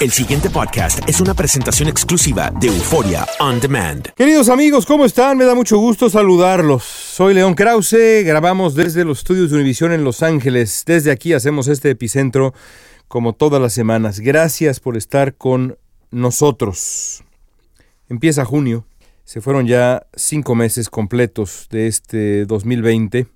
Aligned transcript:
El 0.00 0.12
siguiente 0.12 0.48
podcast 0.48 1.06
es 1.06 1.20
una 1.20 1.34
presentación 1.34 1.86
exclusiva 1.86 2.50
de 2.58 2.68
Euforia 2.68 3.26
On 3.38 3.60
Demand. 3.60 4.08
Queridos 4.14 4.48
amigos, 4.48 4.86
¿cómo 4.86 5.04
están? 5.04 5.36
Me 5.36 5.44
da 5.44 5.54
mucho 5.54 5.76
gusto 5.76 6.08
saludarlos. 6.08 6.84
Soy 6.84 7.34
León 7.34 7.52
Krause, 7.52 8.24
grabamos 8.24 8.74
desde 8.74 9.04
los 9.04 9.18
estudios 9.18 9.50
de 9.50 9.56
Univisión 9.56 9.92
en 9.92 10.02
Los 10.02 10.22
Ángeles. 10.22 10.84
Desde 10.86 11.10
aquí 11.10 11.34
hacemos 11.34 11.68
este 11.68 11.90
epicentro 11.90 12.54
como 13.08 13.34
todas 13.34 13.60
las 13.60 13.74
semanas. 13.74 14.20
Gracias 14.20 14.80
por 14.80 14.96
estar 14.96 15.34
con 15.34 15.76
nosotros. 16.10 17.22
Empieza 18.08 18.46
junio. 18.46 18.86
Se 19.24 19.42
fueron 19.42 19.66
ya 19.66 20.06
cinco 20.14 20.54
meses 20.54 20.88
completos 20.88 21.66
de 21.68 21.88
este 21.88 22.46
2020. 22.46 23.26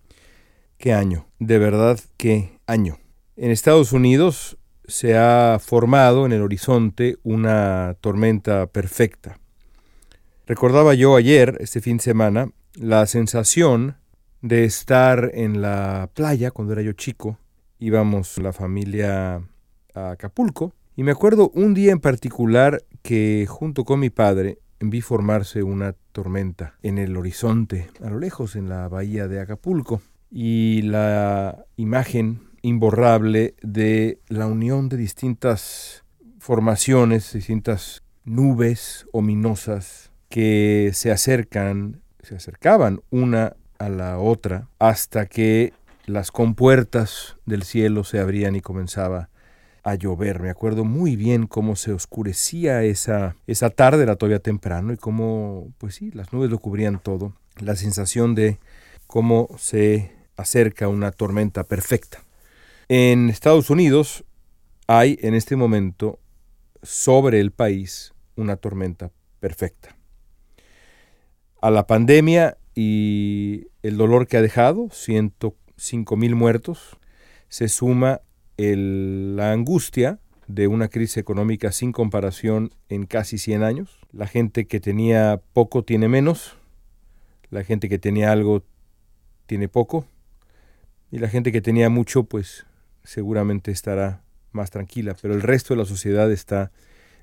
¿Qué 0.79 0.95
año? 0.95 1.27
De 1.39 1.59
verdad, 1.59 2.01
qué 2.17 2.59
año. 2.67 2.97
En 3.37 3.51
Estados 3.51 3.93
Unidos 3.93 4.57
se 4.87 5.17
ha 5.17 5.59
formado 5.61 6.27
en 6.27 6.33
el 6.33 6.43
horizonte 6.43 7.17
una 7.23 7.97
tormenta 8.01 8.67
perfecta. 8.67 9.39
Recordaba 10.47 10.95
yo 10.95 11.17
ayer, 11.17 11.57
este 11.61 11.81
fin 11.81 11.97
de 11.97 12.03
semana, 12.03 12.51
la 12.75 13.07
sensación 13.07 13.97
de 14.43 14.65
estar 14.65 15.31
en 15.33 15.63
la 15.63 16.11
playa 16.13 16.51
cuando 16.51 16.75
era 16.75 16.83
yo 16.83 16.93
chico. 16.93 17.39
Íbamos 17.79 18.39
la 18.39 18.53
familia 18.53 19.43
a 19.95 20.11
Acapulco 20.11 20.75
y 20.97 21.03
me 21.03 21.13
acuerdo 21.13 21.51
un 21.55 21.73
día 21.73 21.93
en 21.93 22.01
particular 22.01 22.83
que 23.03 23.47
junto 23.49 23.85
con 23.85 24.01
mi 24.01 24.11
padre 24.11 24.59
vi 24.81 25.01
formarse 25.01 25.63
una 25.63 25.95
tormenta 26.13 26.75
en 26.83 26.99
el 26.99 27.17
horizonte, 27.17 27.89
a 28.03 28.11
lo 28.11 28.19
lejos 28.19 28.55
en 28.55 28.69
la 28.69 28.87
bahía 28.89 29.29
de 29.29 29.41
Acapulco. 29.41 30.03
Y 30.31 30.83
la 30.83 31.65
imagen 31.77 32.41
imborrable 32.65 33.55
de 33.63 34.19
la 34.29 34.47
unión 34.47 34.89
de 34.89 34.97
distintas 34.97 36.03
formaciones, 36.39 37.31
distintas 37.35 38.03
nubes 38.25 39.07
ominosas 39.13 40.11
que 40.31 40.91
se 40.95 41.13
acercan, 41.13 42.01
se 42.23 42.37
acercaban 42.37 43.03
una 43.11 43.55
a 43.79 43.91
la 43.91 44.19
otra 44.19 44.69
hasta 44.79 45.27
que 45.27 45.75
las 46.07 46.31
compuertas 46.31 47.37
del 47.45 47.65
cielo 47.65 48.03
se 48.03 48.19
abrían 48.19 48.57
y 48.57 48.63
comenzaba 48.63 49.29
a 49.83 49.95
llover. 49.95 50.41
Me 50.41 50.49
acuerdo 50.49 50.85
muy 50.85 51.17
bien 51.17 51.47
cómo 51.47 51.77
se 51.77 51.93
oscurecía 51.93 52.83
esa, 52.83 53.37
esa 53.47 53.69
tarde, 53.69 54.05
era 54.05 54.17
todavía 54.17 54.39
temprano, 54.39 54.95
y 54.95 54.97
cómo, 54.97 55.69
pues 55.77 55.97
sí, 55.97 56.11
las 56.13 56.33
nubes 56.33 56.51
lo 56.51 56.59
cubrían 56.59 56.99
todo. 56.99 57.35
La 57.61 57.77
sensación 57.77 58.35
de 58.35 58.59
cómo 59.07 59.49
se 59.59 60.13
acerca 60.37 60.89
una 60.89 61.11
tormenta 61.11 61.65
perfecta. 61.65 62.25
En 62.89 63.31
Estados 63.31 63.71
Unidos 63.71 64.25
hay 64.87 65.19
en 65.23 65.33
este 65.33 65.57
momento 65.57 66.19
sobre 66.83 67.41
el 67.41 67.51
país 67.51 68.13
una 68.37 68.57
tormenta 68.57 69.11
perfecta. 69.41 69.97
A 71.63 71.71
la 71.71 71.87
pandemia 71.87 72.59
y 72.75 73.69
el 73.83 73.97
dolor 73.97 74.27
que 74.27 74.37
ha 74.37 74.43
dejado, 74.43 74.91
105 74.91 76.17
mil 76.17 76.35
muertos, 76.35 76.99
se 77.49 77.69
suma 77.69 78.21
el, 78.59 79.37
la 79.37 79.53
angustia 79.53 80.19
de 80.47 80.67
una 80.67 80.89
crisis 80.89 81.17
económica 81.17 81.73
sin 81.73 81.91
comparación 81.91 82.71
en 82.91 83.07
casi 83.07 83.39
100 83.39 83.63
años. 83.63 83.99
La 84.13 84.27
gente 84.27 84.67
que 84.67 84.79
tenía 84.79 85.41
poco 85.55 85.85
tiene 85.85 86.09
menos, 86.09 86.59
la 87.49 87.65
gente 87.65 87.89
que 87.89 87.99
tenía 87.99 88.31
algo 88.31 88.63
tiene 89.47 89.69
poco, 89.69 90.05
y 91.11 91.19
la 91.19 91.29
gente 91.29 91.51
que 91.51 91.63
tenía 91.63 91.89
mucho 91.89 92.25
pues 92.25 92.67
seguramente 93.05 93.71
estará 93.71 94.25
más 94.53 94.71
tranquila, 94.71 95.15
pero 95.21 95.35
el 95.35 95.43
resto 95.43 95.75
de 95.75 95.79
la 95.79 95.87
sociedad 95.87 96.31
está 96.33 96.73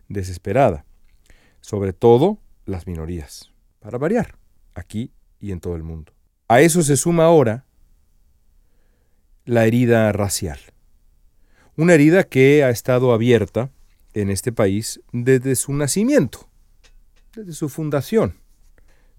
desesperada, 0.07 0.85
sobre 1.59 1.93
todo 1.93 2.39
las 2.65 2.87
minorías, 2.87 3.51
para 3.79 3.97
variar, 3.97 4.37
aquí 4.75 5.11
y 5.39 5.51
en 5.51 5.59
todo 5.59 5.75
el 5.75 5.83
mundo. 5.83 6.13
A 6.47 6.61
eso 6.61 6.83
se 6.83 6.97
suma 6.97 7.25
ahora 7.25 7.65
la 9.45 9.65
herida 9.65 10.11
racial, 10.11 10.59
una 11.75 11.93
herida 11.93 12.23
que 12.23 12.63
ha 12.63 12.69
estado 12.69 13.13
abierta 13.13 13.71
en 14.13 14.29
este 14.29 14.51
país 14.51 15.01
desde 15.11 15.55
su 15.55 15.73
nacimiento, 15.73 16.49
desde 17.33 17.53
su 17.53 17.69
fundación, 17.69 18.35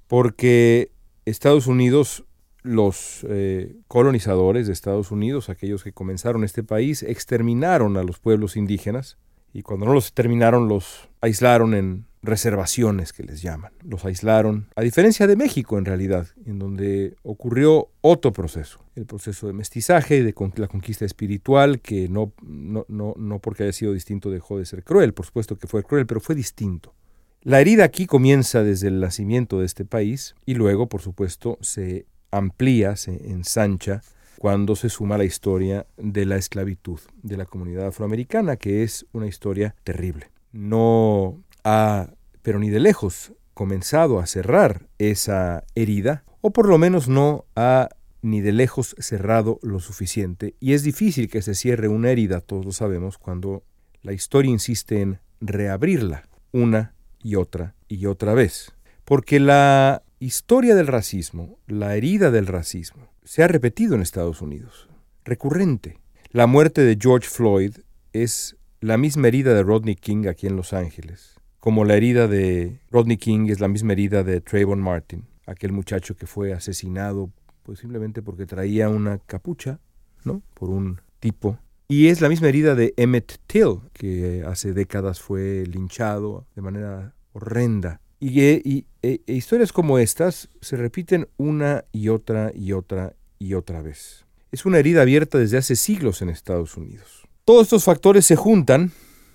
porque 0.06 0.92
Estados 1.24 1.66
Unidos 1.66 2.24
los 2.62 3.26
eh, 3.28 3.76
colonizadores 3.88 4.66
de 4.66 4.72
Estados 4.72 5.10
Unidos, 5.10 5.48
aquellos 5.48 5.82
que 5.82 5.92
comenzaron 5.92 6.44
este 6.44 6.62
país, 6.62 7.02
exterminaron 7.02 7.96
a 7.96 8.02
los 8.02 8.18
pueblos 8.18 8.56
indígenas 8.56 9.18
y 9.52 9.62
cuando 9.62 9.86
no 9.86 9.92
los 9.92 10.06
exterminaron 10.06 10.68
los 10.68 11.08
aislaron 11.20 11.74
en 11.74 12.06
reservaciones 12.22 13.12
que 13.12 13.24
les 13.24 13.42
llaman. 13.42 13.72
Los 13.82 14.04
aislaron, 14.04 14.68
a 14.76 14.82
diferencia 14.82 15.26
de 15.26 15.36
México 15.36 15.76
en 15.76 15.84
realidad, 15.84 16.28
en 16.46 16.58
donde 16.58 17.16
ocurrió 17.22 17.88
otro 18.00 18.32
proceso, 18.32 18.84
el 18.94 19.06
proceso 19.06 19.48
de 19.48 19.52
mestizaje, 19.52 20.22
de 20.22 20.34
la 20.56 20.68
conquista 20.68 21.04
espiritual, 21.04 21.80
que 21.80 22.08
no, 22.08 22.32
no, 22.42 22.86
no, 22.88 23.14
no 23.16 23.38
porque 23.40 23.64
haya 23.64 23.72
sido 23.72 23.92
distinto 23.92 24.30
dejó 24.30 24.58
de 24.58 24.66
ser 24.66 24.84
cruel, 24.84 25.14
por 25.14 25.26
supuesto 25.26 25.58
que 25.58 25.66
fue 25.66 25.82
cruel, 25.82 26.06
pero 26.06 26.20
fue 26.20 26.36
distinto. 26.36 26.94
La 27.42 27.60
herida 27.60 27.82
aquí 27.82 28.06
comienza 28.06 28.62
desde 28.62 28.86
el 28.86 29.00
nacimiento 29.00 29.58
de 29.58 29.66
este 29.66 29.84
país 29.84 30.36
y 30.46 30.54
luego, 30.54 30.88
por 30.88 31.02
supuesto, 31.02 31.58
se 31.60 32.06
amplía, 32.32 32.96
se 32.96 33.30
ensancha 33.30 34.02
cuando 34.38 34.74
se 34.74 34.88
suma 34.88 35.18
la 35.18 35.24
historia 35.24 35.86
de 35.96 36.26
la 36.26 36.36
esclavitud 36.36 36.98
de 37.22 37.36
la 37.36 37.44
comunidad 37.44 37.86
afroamericana, 37.86 38.56
que 38.56 38.82
es 38.82 39.06
una 39.12 39.28
historia 39.28 39.76
terrible. 39.84 40.30
No 40.50 41.40
ha, 41.62 42.08
pero 42.42 42.58
ni 42.58 42.68
de 42.68 42.80
lejos, 42.80 43.32
comenzado 43.54 44.18
a 44.18 44.26
cerrar 44.26 44.88
esa 44.98 45.62
herida, 45.76 46.24
o 46.40 46.50
por 46.50 46.68
lo 46.68 46.76
menos 46.78 47.08
no 47.08 47.44
ha 47.54 47.88
ni 48.22 48.40
de 48.40 48.52
lejos 48.52 48.96
cerrado 48.98 49.58
lo 49.62 49.80
suficiente 49.80 50.54
y 50.60 50.72
es 50.72 50.82
difícil 50.82 51.28
que 51.28 51.42
se 51.42 51.54
cierre 51.54 51.88
una 51.88 52.10
herida, 52.10 52.40
todos 52.40 52.64
lo 52.64 52.72
sabemos, 52.72 53.18
cuando 53.18 53.64
la 54.02 54.12
historia 54.12 54.50
insiste 54.50 55.00
en 55.00 55.18
reabrirla 55.40 56.28
una 56.52 56.94
y 57.22 57.34
otra 57.34 57.74
y 57.88 58.06
otra 58.06 58.34
vez. 58.34 58.72
Porque 59.04 59.40
la 59.40 60.02
historia 60.24 60.76
del 60.76 60.86
racismo, 60.86 61.58
la 61.66 61.96
herida 61.96 62.30
del 62.30 62.46
racismo, 62.46 63.10
se 63.24 63.42
ha 63.42 63.48
repetido 63.48 63.96
en 63.96 64.02
Estados 64.02 64.40
Unidos, 64.40 64.88
recurrente. 65.24 65.98
La 66.30 66.46
muerte 66.46 66.82
de 66.82 66.96
George 66.98 67.28
Floyd 67.28 67.78
es 68.12 68.56
la 68.80 68.98
misma 68.98 69.26
herida 69.26 69.52
de 69.52 69.64
Rodney 69.64 69.96
King 69.96 70.28
aquí 70.28 70.46
en 70.46 70.54
Los 70.54 70.72
Ángeles, 70.74 71.40
como 71.58 71.84
la 71.84 71.96
herida 71.96 72.28
de 72.28 72.78
Rodney 72.92 73.16
King 73.16 73.48
es 73.48 73.58
la 73.58 73.66
misma 73.66 73.94
herida 73.94 74.22
de 74.22 74.40
Trayvon 74.40 74.80
Martin, 74.80 75.26
aquel 75.44 75.72
muchacho 75.72 76.16
que 76.16 76.28
fue 76.28 76.52
asesinado 76.52 77.32
pues 77.64 77.80
simplemente 77.80 78.22
porque 78.22 78.46
traía 78.46 78.88
una 78.88 79.18
capucha, 79.18 79.80
¿no? 80.24 80.40
Por 80.54 80.70
un 80.70 81.00
tipo. 81.18 81.58
Y 81.88 82.08
es 82.08 82.20
la 82.20 82.28
misma 82.28 82.48
herida 82.48 82.76
de 82.76 82.94
Emmett 82.96 83.40
Till, 83.48 83.80
que 83.92 84.44
hace 84.46 84.72
décadas 84.72 85.20
fue 85.20 85.64
linchado 85.66 86.46
de 86.54 86.62
manera 86.62 87.14
horrenda. 87.32 88.00
Y, 88.24 88.40
y, 88.40 88.86
e 89.02 89.20
historias 89.26 89.72
como 89.72 89.98
estas 89.98 90.48
se 90.60 90.76
repiten 90.76 91.26
una 91.38 91.84
y 91.90 92.08
otra 92.08 92.52
y 92.54 92.70
otra 92.70 93.16
y 93.40 93.54
otra 93.54 93.82
vez. 93.82 94.26
Es 94.52 94.64
una 94.64 94.78
herida 94.78 95.02
abierta 95.02 95.38
desde 95.38 95.58
hace 95.58 95.74
siglos 95.74 96.22
en 96.22 96.28
Estados 96.28 96.76
Unidos. 96.76 97.26
Todos 97.44 97.64
estos 97.64 97.82
factores 97.82 98.24
se 98.24 98.36
juntan 98.36 98.92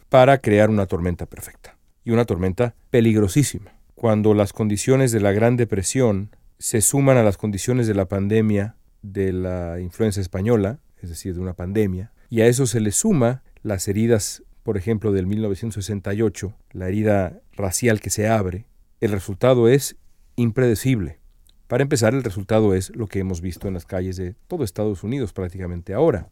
para 0.08 0.38
crear 0.38 0.70
una 0.70 0.86
tormenta 0.86 1.26
perfecta. 1.26 1.78
Y 2.06 2.12
una 2.12 2.24
tormenta 2.24 2.76
peligrosísima. 2.90 3.74
Cuando 3.94 4.34
las 4.34 4.54
condiciones 4.54 5.12
de 5.12 5.20
la 5.20 5.34
Gran 5.34 5.58
Depresión 5.58 6.30
se 6.58 6.80
suman 6.80 7.18
a 7.18 7.24
las 7.24 7.36
condiciones 7.36 7.88
de 7.88 7.94
la 7.94 8.08
pandemia 8.08 8.78
de 9.02 9.34
la 9.34 9.82
influenza 9.82 10.22
española, 10.22 10.80
es 11.02 11.10
decir, 11.10 11.34
de 11.34 11.42
una 11.42 11.56
pandemia, 11.56 12.14
y 12.30 12.40
a 12.40 12.48
eso 12.48 12.66
se 12.66 12.80
le 12.80 12.94
suma 12.94 13.44
las 13.64 13.90
heridas, 13.90 14.44
por 14.64 14.78
ejemplo, 14.78 15.12
del 15.12 15.28
1968, 15.28 16.56
la 16.72 16.88
herida 16.88 17.42
racial 17.52 18.00
que 18.00 18.10
se 18.10 18.30
abre, 18.30 18.66
el 19.00 19.12
resultado 19.12 19.68
es 19.68 19.96
impredecible. 20.36 21.20
Para 21.68 21.84
empezar, 21.84 22.14
el 22.14 22.24
resultado 22.24 22.74
es 22.74 22.96
lo 22.96 23.08
que 23.08 23.20
hemos 23.20 23.42
visto 23.42 23.68
en 23.68 23.74
las 23.74 23.86
calles 23.86 24.16
de 24.18 24.36
todo 24.48 24.64
Estados 24.64 25.04
Unidos 25.04 25.34
prácticamente 25.34 25.94
ahora. 25.94 26.30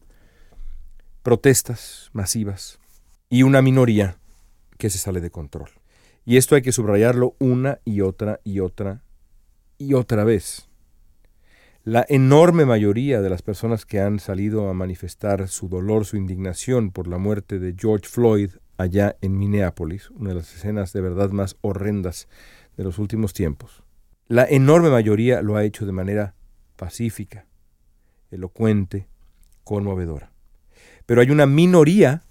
Protestas 1.22 2.10
masivas 2.12 2.78
y 3.28 3.42
una 3.42 3.62
minoría 3.62 4.18
que 4.78 4.90
se 4.90 4.98
sale 4.98 5.20
de 5.20 5.30
control. 5.30 5.70
Y 6.24 6.38
esto 6.38 6.54
hay 6.54 6.62
que 6.62 6.72
subrayarlo 6.72 7.36
una 7.38 7.80
y 7.84 8.00
otra 8.00 8.40
y 8.44 8.60
otra 8.60 9.02
y 9.78 9.94
otra 9.94 10.24
vez. 10.24 10.68
La 11.84 12.04
enorme 12.08 12.64
mayoría 12.64 13.20
de 13.20 13.30
las 13.30 13.42
personas 13.42 13.86
que 13.86 14.00
han 14.00 14.18
salido 14.18 14.68
a 14.68 14.74
manifestar 14.74 15.46
su 15.46 15.68
dolor, 15.68 16.04
su 16.04 16.16
indignación 16.16 16.90
por 16.90 17.06
la 17.06 17.18
muerte 17.18 17.60
de 17.60 17.76
George 17.78 18.08
Floyd 18.08 18.50
allá 18.76 19.16
en 19.20 19.38
Minneapolis, 19.38 20.10
una 20.10 20.30
de 20.30 20.36
las 20.36 20.54
escenas 20.54 20.92
de 20.92 21.00
verdad 21.00 21.30
más 21.30 21.56
horrendas 21.60 22.28
de 22.76 22.84
los 22.84 22.98
últimos 22.98 23.32
tiempos, 23.32 23.82
la 24.28 24.44
enorme 24.44 24.90
mayoría 24.90 25.40
lo 25.40 25.56
ha 25.56 25.64
hecho 25.64 25.86
de 25.86 25.92
manera 25.92 26.34
pacífica, 26.76 27.46
elocuente, 28.30 29.06
conmovedora. 29.62 30.32
Pero 31.06 31.20
hay 31.20 31.30
una 31.30 31.46
minoría, 31.46 32.24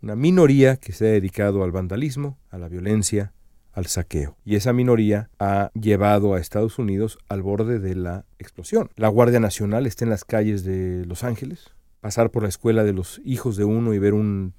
una 0.00 0.14
minoría 0.14 0.76
que 0.76 0.92
se 0.92 1.08
ha 1.08 1.12
dedicado 1.12 1.64
al 1.64 1.72
vandalismo, 1.72 2.38
a 2.50 2.58
la 2.58 2.68
violencia, 2.68 3.32
al 3.72 3.86
saqueo. 3.86 4.36
Y 4.44 4.54
esa 4.54 4.72
minoría 4.72 5.30
ha 5.38 5.70
llevado 5.74 6.34
a 6.34 6.40
Estados 6.40 6.78
Unidos 6.78 7.18
al 7.28 7.42
borde 7.42 7.78
de 7.78 7.94
la 7.96 8.24
explosión. 8.38 8.90
La 8.96 9.08
Guardia 9.08 9.40
Nacional 9.40 9.86
está 9.86 10.04
en 10.04 10.10
las 10.10 10.24
calles 10.24 10.64
de 10.64 11.04
Los 11.06 11.24
Ángeles. 11.24 11.74
Pasar 12.00 12.30
por 12.30 12.44
la 12.44 12.48
escuela 12.48 12.84
de 12.84 12.92
los 12.92 13.20
hijos 13.24 13.56
de 13.56 13.64
uno 13.64 13.92
y 13.92 13.98
ver 13.98 14.14
un 14.14 14.54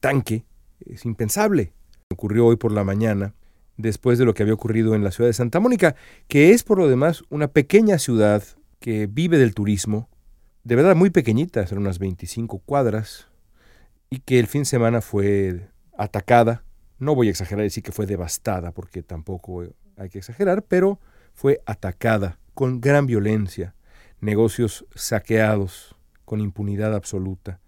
tanque 0.00 0.44
es 0.84 1.04
impensable. 1.04 1.72
Ocurrió 2.10 2.46
hoy 2.46 2.56
por 2.56 2.72
la 2.72 2.84
mañana, 2.84 3.34
después 3.76 4.18
de 4.18 4.24
lo 4.24 4.34
que 4.34 4.42
había 4.42 4.54
ocurrido 4.54 4.94
en 4.94 5.04
la 5.04 5.10
ciudad 5.10 5.28
de 5.28 5.34
Santa 5.34 5.60
Mónica, 5.60 5.96
que 6.28 6.50
es 6.52 6.62
por 6.62 6.78
lo 6.78 6.88
demás 6.88 7.24
una 7.30 7.48
pequeña 7.48 7.98
ciudad 7.98 8.42
que 8.80 9.06
vive 9.06 9.38
del 9.38 9.54
turismo, 9.54 10.08
de 10.64 10.76
verdad 10.76 10.96
muy 10.96 11.10
pequeñita, 11.10 11.66
son 11.66 11.78
unas 11.78 11.98
25 11.98 12.58
cuadras, 12.60 13.28
y 14.10 14.20
que 14.20 14.38
el 14.38 14.46
fin 14.46 14.62
de 14.62 14.66
semana 14.66 15.00
fue 15.00 15.68
atacada 15.96 16.66
no 16.98 17.14
voy 17.14 17.28
a 17.28 17.30
exagerar 17.30 17.64
y 17.64 17.68
decir 17.68 17.82
que 17.82 17.92
fue 17.92 18.06
devastada, 18.06 18.72
porque 18.72 19.02
tampoco 19.02 19.64
hay 19.96 20.08
que 20.08 20.18
exagerar, 20.18 20.62
pero 20.62 20.98
fue 21.34 21.60
atacada 21.66 22.38
con 22.54 22.80
gran 22.80 23.06
violencia, 23.06 23.74
negocios 24.20 24.86
saqueados 24.94 25.94
con 26.24 26.40
impunidad 26.40 26.94
absoluta, 26.94 27.60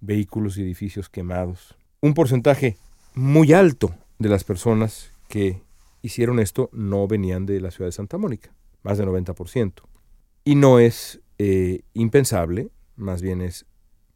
vehículos 0.00 0.56
y 0.58 0.62
edificios 0.62 1.08
quemados. 1.08 1.76
Un 2.00 2.14
porcentaje 2.14 2.76
muy 3.14 3.52
alto 3.52 3.92
de 4.20 4.28
las 4.28 4.44
personas 4.44 5.10
que 5.28 5.60
hicieron 6.00 6.38
esto 6.38 6.70
no 6.72 7.08
venían 7.08 7.44
de 7.44 7.60
la 7.60 7.72
ciudad 7.72 7.88
de 7.88 7.92
Santa 7.92 8.18
Mónica, 8.18 8.54
más 8.84 8.98
del 8.98 9.08
90%. 9.08 9.72
Y 10.44 10.54
no 10.54 10.78
es 10.78 11.20
eh, 11.38 11.80
impensable, 11.94 12.70
más 12.94 13.20
bien 13.20 13.40
es 13.40 13.66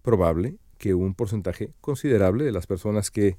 probable 0.03 0.59
que 0.79 0.95
un 0.95 1.15
porcentaje 1.15 1.73
considerable 1.81 2.45
de 2.45 2.53
las 2.53 2.69
personas 2.69 3.11
que 3.11 3.37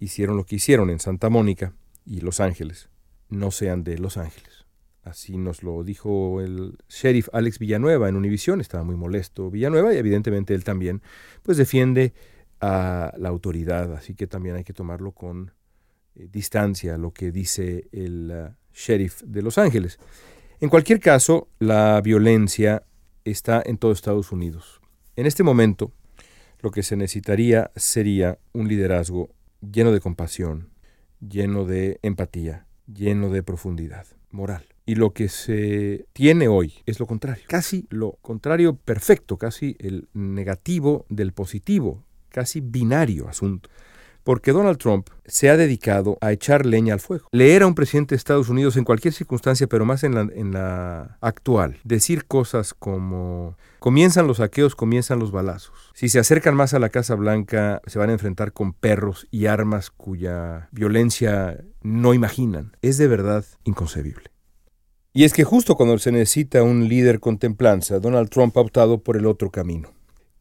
hicieron 0.00 0.36
lo 0.36 0.44
que 0.44 0.56
hicieron 0.56 0.90
en 0.90 1.00
Santa 1.00 1.30
Mónica 1.30 1.72
y 2.04 2.20
Los 2.20 2.40
Ángeles, 2.40 2.90
no 3.30 3.50
sean 3.50 3.84
de 3.84 3.96
Los 3.96 4.18
Ángeles. 4.18 4.66
Así 5.02 5.38
nos 5.38 5.62
lo 5.62 5.82
dijo 5.82 6.42
el 6.42 6.76
sheriff 6.90 7.30
Alex 7.32 7.58
Villanueva 7.58 8.10
en 8.10 8.16
Univisión, 8.16 8.60
estaba 8.60 8.84
muy 8.84 8.96
molesto 8.96 9.50
Villanueva 9.50 9.94
y 9.94 9.96
evidentemente 9.96 10.54
él 10.54 10.62
también 10.62 11.00
pues 11.42 11.56
defiende 11.56 12.12
a 12.62 13.12
la 13.18 13.28
autoridad, 13.28 13.92
así 13.92 14.14
que 14.14 14.28
también 14.28 14.54
hay 14.54 14.64
que 14.64 14.72
tomarlo 14.72 15.12
con 15.12 15.52
eh, 16.14 16.28
distancia 16.30 16.96
lo 16.96 17.12
que 17.12 17.32
dice 17.32 17.88
el 17.90 18.30
uh, 18.30 18.54
sheriff 18.72 19.20
de 19.22 19.42
Los 19.42 19.58
Ángeles. 19.58 19.98
En 20.60 20.68
cualquier 20.68 21.00
caso, 21.00 21.48
la 21.58 22.00
violencia 22.00 22.84
está 23.24 23.62
en 23.66 23.78
todo 23.78 23.90
Estados 23.90 24.30
Unidos. 24.30 24.80
En 25.16 25.26
este 25.26 25.42
momento, 25.42 25.92
lo 26.60 26.70
que 26.70 26.84
se 26.84 26.96
necesitaría 26.96 27.72
sería 27.74 28.38
un 28.52 28.68
liderazgo 28.68 29.30
lleno 29.60 29.90
de 29.90 30.00
compasión, 30.00 30.70
lleno 31.20 31.64
de 31.64 31.98
empatía, 32.02 32.66
lleno 32.86 33.28
de 33.30 33.42
profundidad 33.42 34.06
moral. 34.30 34.64
Y 34.86 34.94
lo 34.94 35.12
que 35.12 35.28
se 35.28 36.06
tiene 36.12 36.46
hoy 36.46 36.74
es 36.86 37.00
lo 37.00 37.06
contrario, 37.06 37.44
casi 37.48 37.86
lo 37.90 38.18
contrario 38.22 38.76
perfecto, 38.76 39.36
casi 39.36 39.76
el 39.80 40.08
negativo 40.12 41.06
del 41.08 41.32
positivo, 41.32 42.04
casi 42.32 42.60
binario 42.60 43.28
asunto 43.28 43.68
porque 44.24 44.52
Donald 44.52 44.78
Trump 44.78 45.08
se 45.26 45.50
ha 45.50 45.56
dedicado 45.56 46.16
a 46.20 46.32
echar 46.32 46.66
leña 46.66 46.94
al 46.94 47.00
fuego. 47.00 47.26
Leer 47.32 47.62
a 47.62 47.66
un 47.66 47.74
presidente 47.74 48.14
de 48.14 48.18
Estados 48.18 48.48
Unidos 48.48 48.76
en 48.76 48.84
cualquier 48.84 49.14
circunstancia, 49.14 49.66
pero 49.66 49.84
más 49.84 50.04
en 50.04 50.14
la, 50.14 50.20
en 50.20 50.52
la 50.52 51.18
actual, 51.20 51.78
decir 51.84 52.26
cosas 52.26 52.74
como 52.74 53.56
comienzan 53.78 54.26
los 54.26 54.36
saqueos, 54.38 54.76
comienzan 54.76 55.18
los 55.18 55.32
balazos. 55.32 55.90
Si 55.94 56.08
se 56.08 56.18
acercan 56.18 56.54
más 56.54 56.74
a 56.74 56.78
la 56.78 56.88
Casa 56.88 57.14
Blanca, 57.14 57.82
se 57.86 57.98
van 57.98 58.10
a 58.10 58.14
enfrentar 58.14 58.52
con 58.52 58.72
perros 58.72 59.26
y 59.30 59.46
armas 59.46 59.90
cuya 59.90 60.68
violencia 60.70 61.64
no 61.82 62.14
imaginan. 62.14 62.76
Es 62.82 62.98
de 62.98 63.08
verdad 63.08 63.44
inconcebible. 63.64 64.30
Y 65.14 65.24
es 65.24 65.34
que 65.34 65.44
justo 65.44 65.74
cuando 65.74 65.98
se 65.98 66.10
necesita 66.10 66.62
un 66.62 66.88
líder 66.88 67.20
con 67.20 67.38
templanza, 67.38 67.98
Donald 67.98 68.30
Trump 68.30 68.56
ha 68.56 68.60
optado 68.60 69.02
por 69.02 69.16
el 69.16 69.26
otro 69.26 69.50
camino. 69.50 69.90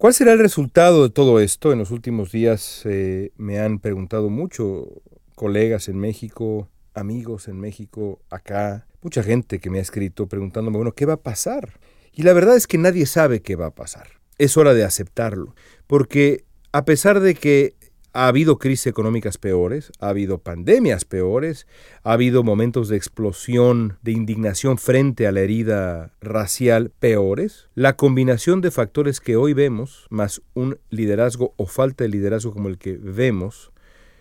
¿Cuál 0.02 0.16
será 0.16 0.34
el 0.34 0.40
resultado 0.40 1.04
de 1.04 1.12
todo 1.12 1.40
esto? 1.40 1.72
En 1.72 1.78
los 1.78 1.92
últimos 1.92 2.32
días 2.32 2.82
eh, 2.86 3.32
me 3.38 3.60
han 3.60 3.78
preguntado 3.78 4.32
mucho 4.32 4.88
colegas 5.36 5.90
en 5.90 6.00
México, 6.00 6.68
amigos 6.96 7.48
en 7.48 7.60
México, 7.60 8.20
acá, 8.32 8.88
mucha 9.04 9.22
gente 9.22 9.60
que 9.60 9.70
me 9.70 9.78
ha 9.78 9.84
escrito 9.84 10.26
preguntándome, 10.26 10.78
bueno, 10.78 10.94
¿qué 10.94 11.06
va 11.06 11.14
a 11.14 11.22
pasar? 11.22 11.80
Y 12.14 12.24
la 12.24 12.34
verdad 12.34 12.56
es 12.56 12.66
que 12.66 12.80
nadie 12.80 13.06
sabe 13.06 13.44
qué 13.44 13.56
va 13.56 13.68
a 13.68 13.76
pasar. 13.76 14.08
Es 14.40 14.58
hora 14.58 14.74
de 14.74 14.84
aceptarlo, 14.84 15.54
porque 15.86 16.46
a 16.72 16.84
pesar 16.84 17.20
de 17.20 17.36
que 17.36 17.76
ha 18.14 18.28
habido 18.28 18.60
crisis 18.60 18.88
económicas 18.88 19.38
peores, 19.38 19.92
ha 20.00 20.10
habido 20.10 20.40
pandemias 20.40 21.06
peores, 21.06 21.68
ha 22.04 22.14
habido 22.14 22.44
momentos 22.44 22.90
de 22.90 22.98
explosión, 22.98 23.98
de 24.02 24.12
indignación 24.12 24.78
frente 24.78 25.28
a 25.28 25.32
la 25.32 25.42
herida 25.42 26.14
racial 26.22 26.92
peores. 27.00 27.70
La 27.76 27.96
combinación 27.96 28.62
de 28.62 28.72
factores 28.72 29.20
que 29.20 29.36
hoy 29.36 29.54
vemos, 29.54 30.08
más 30.10 30.42
un 30.54 30.80
liderazgo 30.90 31.54
o 31.58 31.66
falta 31.66 32.04
de 32.04 32.10
liderazgo 32.10 32.54
como 32.54 32.70
el 32.70 32.78
que 32.78 32.98
vemos, 32.98 33.72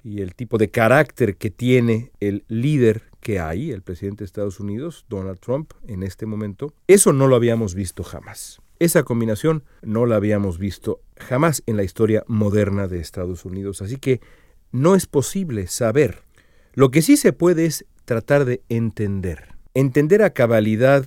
y 0.02 0.22
el 0.22 0.34
tipo 0.34 0.56
de 0.56 0.70
carácter 0.70 1.36
que 1.36 1.50
tiene 1.50 2.10
el 2.20 2.44
líder 2.48 3.02
que 3.20 3.38
hay, 3.38 3.70
el 3.70 3.82
presidente 3.82 4.20
de 4.20 4.26
Estados 4.26 4.60
Unidos, 4.60 5.04
Donald 5.08 5.40
Trump, 5.40 5.72
en 5.86 6.02
este 6.02 6.26
momento, 6.26 6.72
eso 6.86 7.12
no 7.12 7.26
lo 7.26 7.36
habíamos 7.36 7.74
visto 7.74 8.02
jamás. 8.02 8.60
Esa 8.80 9.02
combinación 9.02 9.62
no 9.82 10.06
la 10.06 10.16
habíamos 10.16 10.58
visto 10.58 11.02
jamás 11.18 11.62
en 11.66 11.76
la 11.76 11.84
historia 11.84 12.24
moderna 12.26 12.88
de 12.88 12.98
Estados 12.98 13.44
Unidos, 13.44 13.82
así 13.82 13.98
que 13.98 14.22
no 14.72 14.94
es 14.94 15.04
posible 15.04 15.66
saber. 15.66 16.22
Lo 16.72 16.90
que 16.90 17.02
sí 17.02 17.18
se 17.18 17.34
puede 17.34 17.66
es 17.66 17.84
tratar 18.06 18.46
de 18.46 18.62
entender, 18.70 19.54
entender 19.74 20.22
a 20.22 20.30
cabalidad 20.30 21.06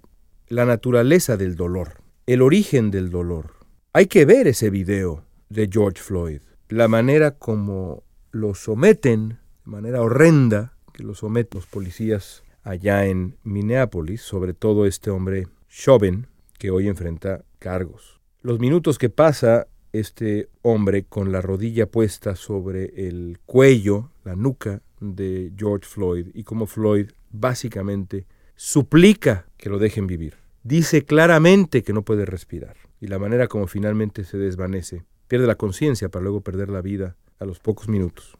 la 0.49 0.65
naturaleza 0.65 1.35
del 1.35 1.55
dolor, 1.55 2.03
el 2.27 2.43
origen 2.43 2.91
del 2.91 3.09
dolor. 3.09 3.55
Hay 3.91 4.05
que 4.05 4.25
ver 4.25 4.47
ese 4.47 4.69
video 4.69 5.25
de 5.49 5.67
George 5.71 5.99
Floyd, 5.99 6.41
la 6.69 6.87
manera 6.87 7.31
como 7.31 8.03
lo 8.29 8.53
someten, 8.53 9.39
de 9.65 9.71
manera 9.71 10.01
horrenda, 10.01 10.77
que 10.93 11.01
lo 11.01 11.15
someten 11.15 11.57
los 11.57 11.65
policías 11.65 12.43
allá 12.61 13.07
en 13.07 13.35
Minneapolis, 13.43 14.21
sobre 14.21 14.53
todo 14.53 14.85
este 14.85 15.09
hombre 15.09 15.47
Chauvin, 15.69 16.27
que 16.57 16.71
hoy 16.71 16.87
enfrenta 16.87 17.43
cargos. 17.59 18.19
Los 18.41 18.59
minutos 18.59 18.97
que 18.97 19.09
pasa 19.09 19.67
este 19.93 20.49
hombre 20.63 21.05
con 21.05 21.31
la 21.31 21.41
rodilla 21.41 21.85
puesta 21.85 22.35
sobre 22.35 23.07
el 23.07 23.39
cuello, 23.45 24.09
la 24.23 24.35
nuca 24.35 24.81
de 24.99 25.53
George 25.55 25.87
Floyd, 25.87 26.27
y 26.33 26.43
como 26.43 26.65
Floyd 26.65 27.11
básicamente 27.29 28.25
suplica 28.55 29.47
que 29.57 29.69
lo 29.69 29.79
dejen 29.79 30.07
vivir. 30.07 30.35
Dice 30.63 31.03
claramente 31.03 31.83
que 31.83 31.93
no 31.93 32.03
puede 32.03 32.25
respirar, 32.25 32.77
y 32.99 33.07
la 33.07 33.19
manera 33.19 33.47
como 33.47 33.67
finalmente 33.67 34.23
se 34.23 34.37
desvanece, 34.37 35.03
pierde 35.27 35.47
la 35.47 35.55
conciencia 35.55 36.09
para 36.09 36.23
luego 36.23 36.41
perder 36.41 36.69
la 36.69 36.81
vida 36.81 37.15
a 37.39 37.45
los 37.45 37.59
pocos 37.59 37.87
minutos. 37.87 38.37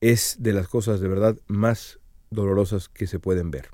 Es 0.00 0.36
de 0.40 0.52
las 0.52 0.68
cosas 0.68 1.00
de 1.00 1.08
verdad 1.08 1.36
más 1.46 1.98
dolorosas 2.30 2.88
que 2.88 3.06
se 3.06 3.18
pueden 3.18 3.50
ver. 3.50 3.68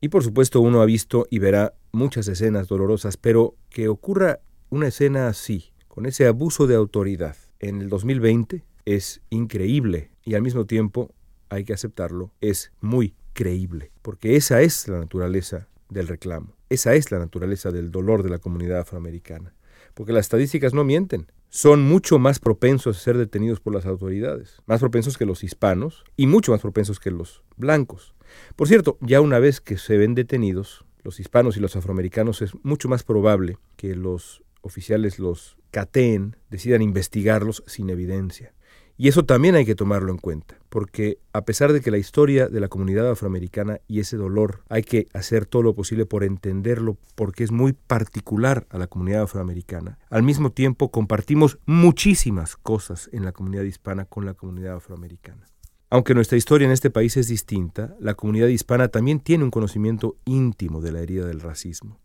Y 0.00 0.08
por 0.08 0.22
supuesto 0.22 0.60
uno 0.60 0.82
ha 0.82 0.86
visto 0.86 1.26
y 1.30 1.38
verá 1.38 1.74
muchas 1.94 2.28
escenas 2.28 2.68
dolorosas, 2.68 3.16
pero 3.16 3.54
que 3.70 3.88
ocurra 3.88 4.40
una 4.68 4.88
escena 4.88 5.28
así, 5.28 5.72
con 5.88 6.06
ese 6.06 6.26
abuso 6.26 6.66
de 6.66 6.74
autoridad, 6.74 7.36
en 7.60 7.80
el 7.80 7.88
2020 7.88 8.64
es 8.84 9.22
increíble 9.30 10.10
y 10.22 10.34
al 10.34 10.42
mismo 10.42 10.66
tiempo, 10.66 11.14
hay 11.48 11.64
que 11.64 11.72
aceptarlo, 11.72 12.32
es 12.40 12.72
muy 12.80 13.14
creíble, 13.32 13.92
porque 14.02 14.36
esa 14.36 14.60
es 14.60 14.88
la 14.88 14.98
naturaleza 14.98 15.68
del 15.88 16.08
reclamo, 16.08 16.56
esa 16.68 16.94
es 16.94 17.12
la 17.12 17.18
naturaleza 17.18 17.70
del 17.70 17.90
dolor 17.90 18.22
de 18.22 18.30
la 18.30 18.38
comunidad 18.38 18.80
afroamericana, 18.80 19.54
porque 19.94 20.12
las 20.12 20.26
estadísticas 20.26 20.74
no 20.74 20.84
mienten, 20.84 21.30
son 21.48 21.82
mucho 21.82 22.18
más 22.18 22.40
propensos 22.40 22.96
a 22.96 23.00
ser 23.00 23.16
detenidos 23.16 23.60
por 23.60 23.72
las 23.72 23.86
autoridades, 23.86 24.56
más 24.66 24.80
propensos 24.80 25.16
que 25.16 25.26
los 25.26 25.44
hispanos 25.44 26.02
y 26.16 26.26
mucho 26.26 26.50
más 26.50 26.60
propensos 26.60 26.98
que 26.98 27.12
los 27.12 27.42
blancos. 27.56 28.16
Por 28.56 28.66
cierto, 28.66 28.98
ya 29.00 29.20
una 29.20 29.38
vez 29.38 29.60
que 29.60 29.78
se 29.78 29.96
ven 29.96 30.16
detenidos, 30.16 30.84
los 31.04 31.20
hispanos 31.20 31.56
y 31.56 31.60
los 31.60 31.76
afroamericanos 31.76 32.42
es 32.42 32.52
mucho 32.64 32.88
más 32.88 33.04
probable 33.04 33.58
que 33.76 33.94
los 33.94 34.42
oficiales 34.62 35.18
los 35.18 35.56
cateen, 35.70 36.36
decidan 36.50 36.82
investigarlos 36.82 37.62
sin 37.66 37.90
evidencia. 37.90 38.54
Y 38.96 39.08
eso 39.08 39.24
también 39.24 39.56
hay 39.56 39.66
que 39.66 39.74
tomarlo 39.74 40.12
en 40.12 40.18
cuenta, 40.18 40.56
porque 40.68 41.18
a 41.32 41.44
pesar 41.44 41.72
de 41.72 41.80
que 41.80 41.90
la 41.90 41.98
historia 41.98 42.46
de 42.46 42.60
la 42.60 42.68
comunidad 42.68 43.10
afroamericana 43.10 43.80
y 43.88 43.98
ese 43.98 44.16
dolor 44.16 44.62
hay 44.68 44.84
que 44.84 45.08
hacer 45.12 45.46
todo 45.46 45.62
lo 45.62 45.74
posible 45.74 46.06
por 46.06 46.22
entenderlo, 46.22 46.96
porque 47.16 47.42
es 47.42 47.50
muy 47.50 47.72
particular 47.72 48.66
a 48.70 48.78
la 48.78 48.86
comunidad 48.86 49.22
afroamericana, 49.22 49.98
al 50.10 50.22
mismo 50.22 50.52
tiempo 50.52 50.92
compartimos 50.92 51.58
muchísimas 51.66 52.56
cosas 52.56 53.10
en 53.12 53.24
la 53.24 53.32
comunidad 53.32 53.64
hispana 53.64 54.04
con 54.04 54.26
la 54.26 54.34
comunidad 54.34 54.76
afroamericana. 54.76 55.44
Aunque 55.90 56.14
nuestra 56.14 56.38
historia 56.38 56.66
en 56.66 56.72
este 56.72 56.90
país 56.90 57.16
es 57.16 57.28
distinta, 57.28 57.94
la 58.00 58.14
comunidad 58.14 58.48
hispana 58.48 58.88
también 58.88 59.20
tiene 59.20 59.44
un 59.44 59.50
conocimiento 59.50 60.16
íntimo 60.24 60.80
de 60.80 60.92
la 60.92 61.00
herida 61.00 61.26
del 61.26 61.40
racismo. 61.40 62.00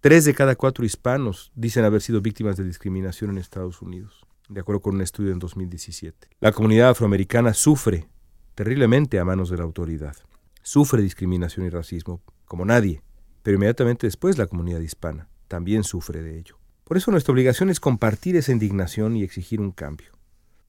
Tres 0.00 0.24
de 0.24 0.34
cada 0.34 0.56
cuatro 0.56 0.84
hispanos 0.84 1.52
dicen 1.54 1.84
haber 1.84 2.00
sido 2.00 2.20
víctimas 2.20 2.56
de 2.56 2.64
discriminación 2.64 3.30
en 3.30 3.38
Estados 3.38 3.82
Unidos 3.82 4.26
de 4.52 4.60
acuerdo 4.60 4.80
con 4.80 4.94
un 4.94 5.00
estudio 5.00 5.32
en 5.32 5.38
2017. 5.38 6.28
La 6.40 6.52
comunidad 6.52 6.90
afroamericana 6.90 7.54
sufre 7.54 8.08
terriblemente 8.54 9.18
a 9.18 9.24
manos 9.24 9.50
de 9.50 9.56
la 9.56 9.64
autoridad. 9.64 10.16
Sufre 10.62 11.02
discriminación 11.02 11.66
y 11.66 11.70
racismo 11.70 12.22
como 12.44 12.64
nadie, 12.64 13.02
pero 13.42 13.56
inmediatamente 13.56 14.06
después 14.06 14.38
la 14.38 14.46
comunidad 14.46 14.80
hispana 14.80 15.28
también 15.48 15.84
sufre 15.84 16.22
de 16.22 16.38
ello. 16.38 16.58
Por 16.84 16.96
eso 16.96 17.10
nuestra 17.10 17.32
obligación 17.32 17.70
es 17.70 17.80
compartir 17.80 18.36
esa 18.36 18.52
indignación 18.52 19.16
y 19.16 19.22
exigir 19.22 19.60
un 19.60 19.72
cambio. 19.72 20.11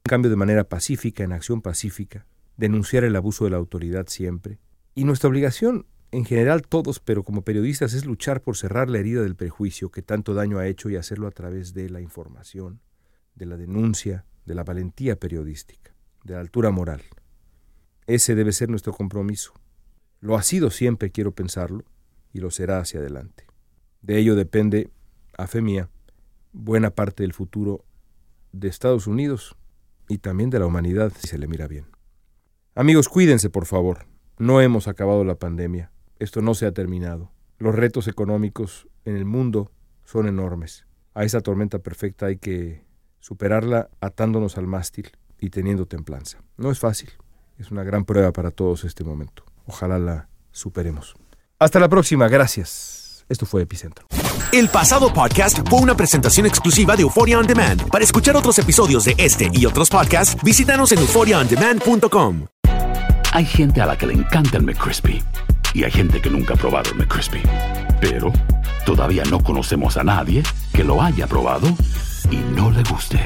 Un 0.05 0.10
cambio 0.10 0.29
de 0.29 0.36
manera 0.36 0.65
pacífica, 0.65 1.24
en 1.24 1.31
acción 1.31 1.62
pacífica, 1.62 2.25
denunciar 2.57 3.05
el 3.05 3.15
abuso 3.15 3.45
de 3.45 3.51
la 3.51 3.55
autoridad 3.55 4.07
siempre. 4.07 4.60
Y 4.95 5.05
nuestra 5.05 5.29
obligación, 5.29 5.86
en 6.12 6.25
general 6.25 6.63
todos, 6.63 7.00
pero 7.00 7.24
como 7.24 7.43
periodistas, 7.45 7.93
es 7.93 8.05
luchar 8.05 8.41
por 8.41 8.57
cerrar 8.57 8.89
la 8.89 9.00
herida 9.00 9.22
del 9.22 9.38
prejuicio 9.38 9.91
que 9.91 10.01
tanto 10.01 10.33
daño 10.33 10.60
ha 10.60 10.67
hecho 10.67 10.89
y 10.89 10.98
hacerlo 10.98 11.25
a 11.25 11.31
través 11.31 11.74
de 11.74 11.89
la 11.89 12.01
información, 12.01 12.81
de 13.36 13.45
la 13.45 13.55
denuncia, 13.55 14.25
de 14.45 14.55
la 14.55 14.65
valentía 14.65 15.17
periodística, 15.17 15.95
de 16.25 16.33
la 16.33 16.41
altura 16.41 16.69
moral. 16.69 17.01
Ese 18.05 18.36
debe 18.36 18.51
ser 18.51 18.67
nuestro 18.67 18.91
compromiso. 18.91 19.53
Lo 20.19 20.36
ha 20.36 20.43
sido 20.43 20.69
siempre, 20.69 21.12
quiero 21.12 21.31
pensarlo, 21.31 21.86
y 22.33 22.41
lo 22.41 22.51
será 22.51 22.79
hacia 22.79 23.00
adelante. 23.00 23.48
De 24.01 24.17
ello 24.17 24.36
depende, 24.36 24.89
a 25.38 25.48
fe 25.48 25.62
mía, 25.62 25.89
buena 26.51 26.89
parte 26.89 27.24
del 27.24 27.31
futuro 27.31 27.86
de 28.51 28.67
Estados 28.67 29.07
Unidos 29.07 29.55
y 30.07 30.19
también 30.19 30.50
de 30.50 30.60
la 30.60 30.65
humanidad, 30.65 31.12
si 31.17 31.27
se 31.27 31.38
le 31.38 31.48
mira 31.48 31.67
bien. 31.67 31.86
Amigos, 32.75 33.10
cuídense, 33.10 33.50
por 33.50 33.65
favor. 33.65 34.07
No 34.38 34.62
hemos 34.62 34.88
acabado 34.88 35.24
la 35.24 35.36
pandemia. 35.36 35.91
Esto 36.19 36.41
no 36.41 36.53
se 36.55 36.65
ha 36.65 36.72
terminado. 36.72 37.31
Los 37.60 37.75
retos 37.75 38.07
económicos 38.07 38.88
en 39.05 39.15
el 39.15 39.25
mundo 39.25 39.72
son 40.03 40.27
enormes. 40.27 40.86
A 41.13 41.24
esa 41.24 41.41
tormenta 41.41 41.79
perfecta 41.79 42.25
hay 42.25 42.38
que 42.38 42.83
superarla 43.19 43.89
atándonos 44.01 44.57
al 44.57 44.67
mástil 44.67 45.12
y 45.39 45.50
teniendo 45.50 45.86
templanza. 45.86 46.43
No 46.57 46.72
es 46.72 46.79
fácil, 46.79 47.10
es 47.57 47.72
una 47.72 47.83
gran 47.83 48.05
prueba 48.05 48.33
para 48.33 48.51
todos 48.51 48.83
este 48.83 49.03
momento. 49.03 49.45
Ojalá 49.65 50.00
la 50.00 50.29
superemos. 50.51 51.15
Hasta 51.60 51.79
la 51.79 51.89
próxima, 51.89 52.27
gracias. 52.27 53.25
Esto 53.29 53.45
fue 53.45 53.62
Epicentro. 53.62 54.07
El 54.53 54.69
pasado 54.69 55.12
podcast 55.12 55.67
fue 55.67 55.79
una 55.79 55.98
presentación 55.98 56.45
exclusiva 56.45 56.95
de 56.95 57.01
Euphoria 57.01 57.39
On 57.39 57.48
Demand. 57.48 57.89
Para 57.89 58.03
escuchar 58.03 58.38
otros 58.38 58.60
episodios 58.60 59.03
de 59.03 59.15
este 59.17 59.50
y 59.51 59.65
otros 59.65 59.89
podcasts, 59.89 60.38
visítanos 60.43 60.91
en 60.91 61.00
euphoriaondemand.com. 61.00 62.45
Hay 63.31 63.45
gente 63.48 63.81
a 63.81 63.88
la 63.88 63.98
que 63.98 64.05
le 64.05 64.13
encanta 64.13 64.57
el 64.57 64.63
McCrispy 64.63 65.24
y 65.74 65.83
hay 65.83 65.89
gente 65.89 66.22
que 66.22 66.29
nunca 66.29 66.53
ha 66.53 66.57
probado 66.57 66.91
el 66.91 66.98
McCrispy. 66.98 67.41
Pero 68.00 68.31
todavía 68.86 69.24
no 69.24 69.43
conocemos 69.43 69.98
a 69.98 70.03
nadie 70.03 70.43
que 70.72 70.83
lo 70.83 71.01
haya 71.01 71.25
probado 71.25 71.67
y 72.29 72.36
no 72.55 72.69
le 72.69 72.83
guste. 72.83 73.19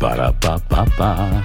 Para 0.00 0.32
pa 0.32 0.58
pa 0.58 0.84
pa. 0.84 1.44